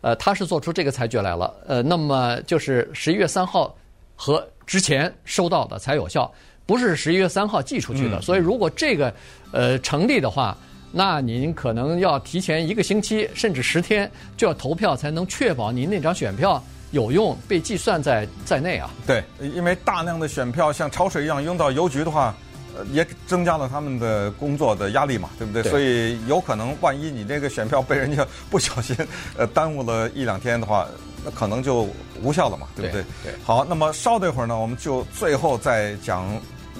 [0.00, 3.74] 呃他是做出这个裁决来了，呃，那么就是十一月三号
[4.14, 4.46] 和。
[4.64, 6.32] 之前收到的才有效，
[6.64, 8.18] 不是十一月三号寄出去的。
[8.18, 9.12] 嗯、所以如果这个
[9.50, 10.56] 呃成立的话，
[10.92, 18.88] 那您可能要提前一个星期甚至十天就要投票，才能确保您那张选票有用，被计算在在内啊。
[19.06, 22.34] 对，因为大量的选票像潮水一样涌到邮局的话，
[22.76, 25.62] 呃，也增加了他们的工作的压力嘛，对不对？
[25.62, 25.70] 对。
[25.70, 28.96] 所以有可能万一你这个选票被人家不小心
[29.36, 30.86] 呃耽误了一两天的话。
[31.24, 31.88] 那可能就
[32.20, 33.00] 无效了嘛，对不对？
[33.22, 33.30] 对。
[33.30, 36.26] 对好，那么稍等一会儿呢，我们就最后再讲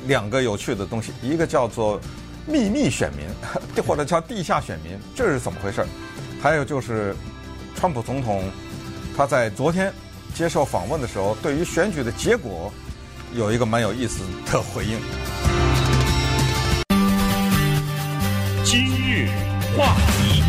[0.08, 2.00] 两个有趣的东西，一个叫做
[2.44, 3.24] 秘密选民，
[3.86, 5.86] 或者叫地下选民，这是怎么回事？
[6.42, 7.14] 还有就是，
[7.76, 8.42] 川普总统
[9.16, 9.94] 他在昨天
[10.34, 12.72] 接受访问的时候，对于选举的结果
[13.34, 14.98] 有一个蛮有意思的回应。
[18.64, 19.28] 今日
[19.76, 20.42] 话题。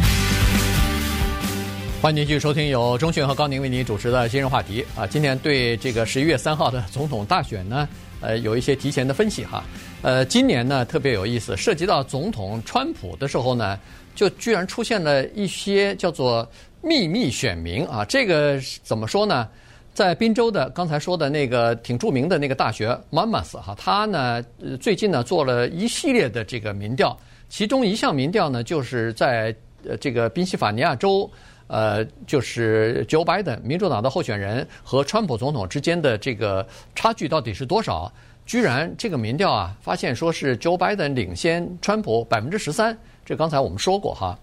[2.02, 7.88] 欢迎继续收听由钟迅和高宁为您主持的今日话题啊，今天对这个十一月三号的总统大选呢，
[8.20, 9.64] 呃，有一些提前的分析哈。
[10.02, 13.80] 呃，今年呢特别有意思，涉及到总统川普的时候呢，
[14.16, 16.46] 就居然出现了一些叫做
[16.82, 18.04] 秘密选民啊。
[18.04, 19.48] 这个怎么说呢？
[19.94, 24.42] 在宾州的刚才说的那个挺著名的那个大学 Monmouth 哈，他呢
[24.80, 27.18] 最近呢做了一系列的这个民调，
[27.50, 29.56] 其中一项民调呢就是在
[30.00, 31.30] 这个宾夕法尼亚州。
[31.68, 38.12] 呃，就是 Joe Biden 民主党的候选人和川普总统之间的这个差距到底是多少？
[38.46, 42.96] 居然这个民调啊，发现说是 Joe Biden 领先川普百分之十三。
[43.26, 44.38] 这刚才我们说过哈，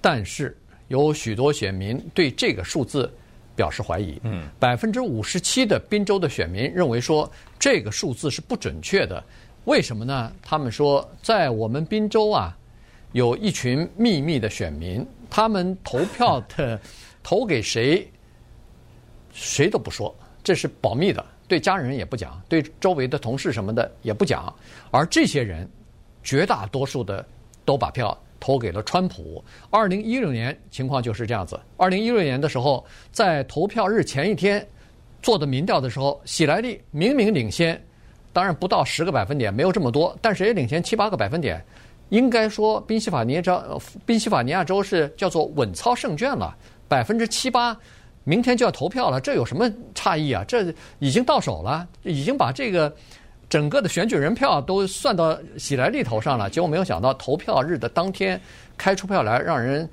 [0.00, 0.54] 但是
[0.88, 3.10] 有许多选民对这个数字
[3.54, 4.20] 表示怀疑。
[4.24, 9.22] 嗯，百分之五十七的宾州的选民认为说这个数字是不准确的。
[9.64, 10.32] 为什么呢？
[10.42, 12.56] 他们说在我们宾州啊，
[13.12, 15.06] 有一群秘密的选民。
[15.30, 16.78] 他们投票的
[17.20, 18.08] 投给谁，
[19.32, 20.14] 谁都不说，
[20.44, 24.54] 这是保密的，对家人也不讲，对周围的同事什么的也不讲。
[24.92, 25.68] 而这些人，
[26.22, 27.26] 绝大多数的
[27.64, 29.42] 都把票投给了川普。
[29.70, 31.58] 二零一六年情况就是这样子。
[31.78, 34.64] 二零一六年的时候，在投票日前一天
[35.22, 37.82] 做的民调的时候，喜来利明明领先，
[38.34, 41.64] 当然不到十个百分点，没有这么多，但是也领先七八个百分点。
[42.10, 46.54] 应该说，宾夕法尼亚州，宾夕法尼亚州是叫做稳操胜券了，
[46.86, 47.74] 百分之七八，
[48.24, 50.44] 明天就要投票了，这有什么差异啊？
[50.46, 52.94] 这已经到手了，已经把这个
[53.48, 56.50] 整个的选举人票都算到喜来利头上了。
[56.50, 58.40] 结果没有想到，投票日的当天
[58.76, 59.88] 开出票来，让人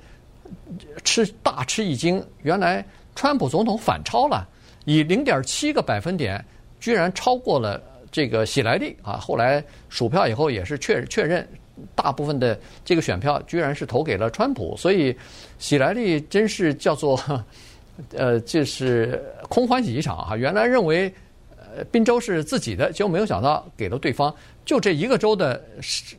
[1.04, 2.24] 吃大吃一惊。
[2.42, 2.84] 原来
[3.14, 4.48] 川普总统反超了，
[4.84, 6.44] 以零点七个百分点，
[6.80, 9.14] 居然超过了这个喜来利啊！
[9.14, 11.46] 后来数票以后也是确确认。
[11.94, 15.16] 大部分的这个选票居然是投给了川普，所以
[15.58, 17.18] 喜来利真是叫做，
[18.14, 20.36] 呃，就是空欢喜一场哈。
[20.36, 21.12] 原来认为
[21.76, 24.34] 呃宾州是自己的，结果没有想到给了对方。
[24.64, 25.62] 就这一个州的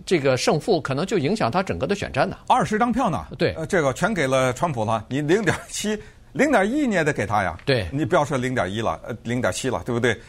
[0.06, 2.38] 这个胜负，可能就影响他整个的选战呢。
[2.48, 3.26] 二十张票呢？
[3.38, 5.06] 对，呃这个全给了川普了。
[5.10, 5.98] 你零点七、
[6.34, 7.58] 零点一你也得给他呀。
[7.66, 10.20] 对，你不要说零点一了，呃，零点七了，对不对？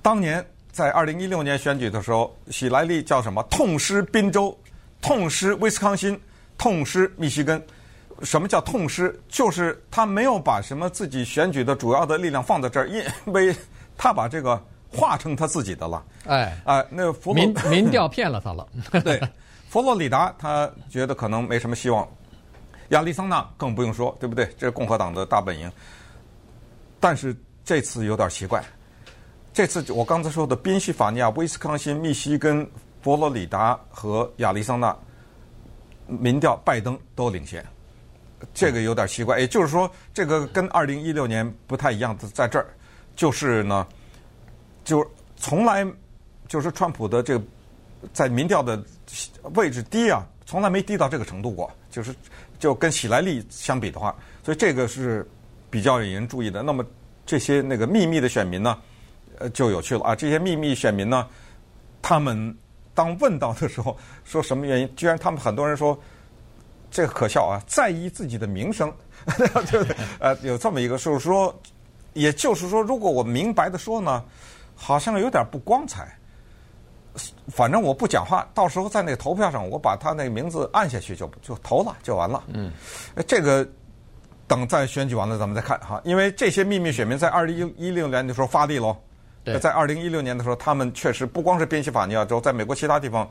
[0.00, 0.44] 当年。
[0.72, 3.40] 在二零一六年选举的时候，喜来利叫什么？
[3.44, 4.58] 痛失宾州，
[5.00, 6.20] 痛失威斯康辛，
[6.58, 7.64] 痛失密西根。
[8.22, 9.16] 什么叫痛失？
[9.28, 13.00] 就是他没有把什么自己选举的主要的力量放在这儿，因
[13.32, 13.54] 为
[13.96, 16.04] 他把这个化成他自己的了。
[16.26, 18.66] 哎，啊、呃，那佛罗民 民调骗了他了。
[19.02, 19.20] 对，
[19.68, 22.08] 佛罗里达他觉得可能没什么希望，
[22.90, 24.46] 亚利桑那更不用说，对不对？
[24.58, 25.70] 这是共和党的大本营。
[27.00, 28.64] 但是这次有点奇怪。
[29.52, 32.68] 这次我刚才说的宾夕法尼亚、威斯康辛、密西根、
[33.02, 34.96] 佛罗里达和亚利桑那
[36.06, 37.64] 民调，拜登都领先，
[38.52, 39.38] 这个有点奇怪。
[39.38, 42.66] 也就是说，这个跟二零一六年不太一样的，在这儿
[43.16, 43.86] 就是呢，
[44.84, 45.06] 就
[45.36, 45.86] 从来
[46.48, 47.44] 就是川普的这个
[48.12, 48.82] 在民调的
[49.54, 52.14] 位置低啊，从来没低到这个程度过，就是
[52.58, 55.28] 就跟喜来利相比的话，所以这个是
[55.70, 56.62] 比较引人注意的。
[56.62, 56.84] 那么
[57.26, 58.78] 这些那个秘密的选民呢，
[59.38, 60.14] 呃，就有趣了啊！
[60.14, 61.26] 这些秘密选民呢，
[62.02, 62.54] 他们
[62.94, 64.96] 当问到的时候， 说什么原因？
[64.96, 65.98] 居然他们很多人说，
[66.90, 68.92] 这个可笑啊，在意自己的名声，
[69.66, 69.84] 就
[70.18, 71.58] 呃，有这么一个，就是说，
[72.14, 74.24] 也就是说，如果我明白的说呢，
[74.74, 76.16] 好像有点不光彩。
[77.48, 82.42] 反正我不讲话，到时候在那个投票上，我把他那个名字按下去就就投了就完了。
[82.48, 82.72] 嗯，
[83.26, 83.64] 这个
[84.48, 88.96] 等再选举完了咱们再看哈，因为这些秘密选民在二零一六年的时候发力喽。
[89.44, 93.28] 对，在二零一六年的时候，他们确实不光是宾夕法尼亚州，在美国其他地方，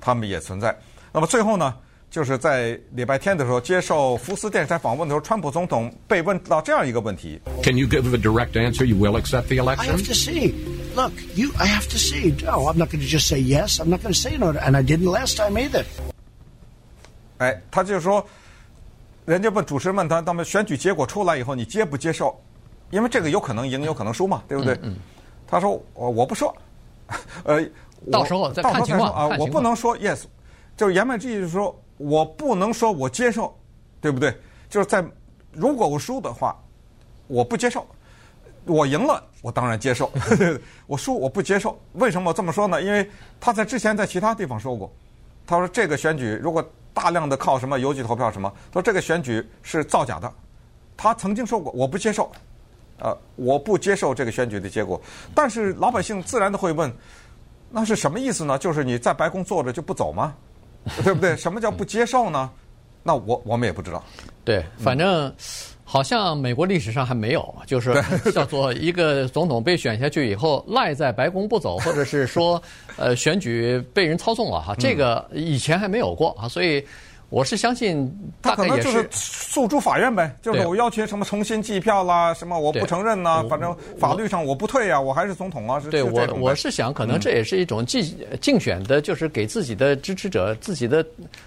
[0.00, 0.76] 他们也存在。
[1.10, 1.74] 那么最后呢，
[2.14, 8.84] 就是在礼拜天的时候接受福斯电视台访问的时候，川普总统被问到这样一个问题：Can you give a direct answer?
[8.84, 9.80] You will accept the election?
[9.80, 10.54] I have to see.
[10.94, 11.50] Look, you.
[11.58, 12.32] I have to see.
[12.44, 13.80] No, I'm not going to just say yes.
[13.80, 14.52] I'm not going to say no.
[14.52, 15.84] And I didn't last time either.
[17.38, 18.24] 哎，他就说，
[19.24, 22.40] 人家问主持人问他，那么选举结果出来以后，你接不接受？
[22.92, 24.74] 因为这个有可能赢，有可能输嘛，对不对？
[24.74, 24.92] 嗯。
[24.92, 24.96] 嗯
[25.48, 26.56] 他说：“我我不说，
[27.42, 27.60] 呃，
[28.12, 30.22] 到时候再看情况啊，我不能说 yes，
[30.76, 33.56] 就是言外之意就是说我不能说我接受，
[34.00, 34.36] 对不对？
[34.68, 35.02] 就是在
[35.52, 36.54] 如果我输的话，
[37.26, 37.80] 我不接受；
[38.66, 40.10] 我赢了，我当然接受。
[40.86, 42.82] 我输我不接受，为什么这么说呢？
[42.82, 43.08] 因为
[43.40, 44.92] 他在之前在其他地方说过，
[45.46, 50.30] 他说这个选举如果大量的靠什么邮寄投票什么，他说这个选举是造假的，
[50.96, 52.30] 他曾经说过我不接受。”
[53.00, 55.00] 呃，我不接受这个选举的结果，
[55.34, 56.92] 但是老百姓自然的会问，
[57.68, 58.56] 那是什么意思呢？
[58.56, 60.32] 就是你在白宫坐着就不走吗？
[61.02, 61.36] 对不对？
[61.36, 62.50] 什么叫不接受呢？
[63.02, 64.02] 那我我们也不知道。
[64.44, 65.32] 对，反正
[65.84, 67.92] 好像美国历史上还没有，就是
[68.32, 72.62] 叫做一个总统被选下去以后赖在白宫不走，或者是说
[72.96, 76.84] 呃选举被人操纵了哈，这个以前还没有过啊，所以。
[77.34, 78.08] 我是相信，
[78.40, 85.82] 他可能就是诉诸法院呗，就是我要求什么重新计票啦，什么我不承认呐，反正法律上我不退呀，我还是总统啊。
[85.90, 88.00] 对我，我是想，可能这也是一种竞
[88.40, 91.04] 竞选的，就是给自己的支持者、自己的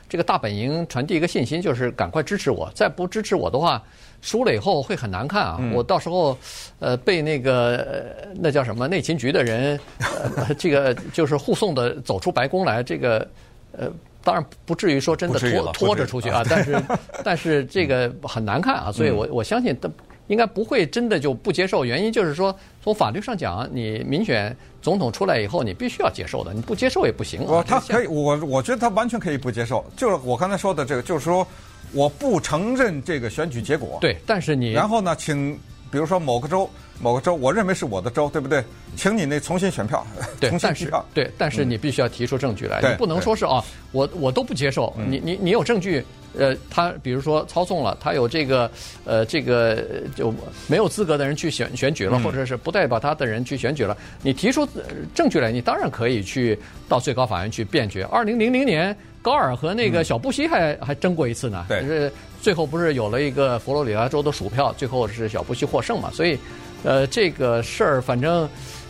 [0.09, 3.81] 这个大本营传递一个信心，就是赶快支持我，再不支持我的话，
[4.21, 5.57] 输了以后会很难看啊。
[5.73, 6.37] 我到时候，
[6.79, 9.79] 呃，被那个那叫什么内勤局的人，
[10.59, 13.25] 这个就是护送的走出白宫来，这个
[13.71, 13.89] 呃。
[14.23, 16.83] 当然不至于说真的拖拖着出去啊， 但是
[17.23, 19.89] 但是这个很难看啊，所以我我相信他
[20.27, 21.85] 应该不会真的就不接受。
[21.85, 22.53] 原因就是说，
[22.83, 27.43] 从法律上讲，你民选总统出来以后，你必须要接受的，你不接受也不行。
[27.45, 29.85] 我他可以，我我觉得他完全可以不接受。
[29.95, 31.47] 就是我刚才说的这个，就是说
[31.93, 33.97] 我不承认这个选举结果。
[34.01, 35.57] 对，但是你然后呢，请。
[35.89, 36.69] 比如说某个州，
[37.01, 38.63] 某个州，我认为是我的州，对不对？
[38.95, 40.05] 请你那重新选票，
[40.39, 41.05] 对， 重新选票。
[41.13, 44.93] 对，但是你必须要提出证据来，嗯、你不能说是啊，我我都不接受。
[44.97, 46.03] 嗯、你你你有证据？
[46.37, 48.69] 呃，他比如说操纵了，他有这个
[49.05, 49.83] 呃这个
[50.15, 50.31] 就
[50.67, 54.67] 没有资格的人去选选举了，嗯、或者是不代表他的人去选举了，你提出
[55.15, 58.03] 证据来，你当然可以去到最高法院去辩决。
[58.05, 58.95] 二零零零年。
[59.19, 62.09] 高尔和那个小布希还、嗯、还争过一次呢，对，是
[62.41, 66.09] 最后不是有了一个佛罗里达州的鼠票，最后是小布希获胜嘛？
[66.13, 66.37] 所以，
[66.83, 68.47] 呃，这个事儿反正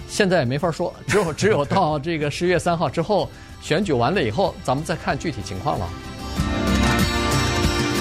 [0.07, 3.29] 现在也没法说，只有只有到这个十一月三号之后
[3.61, 5.89] 选举完了以后，咱们再看具体情况了。